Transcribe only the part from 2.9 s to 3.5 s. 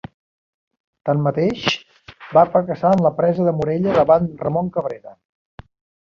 en la presa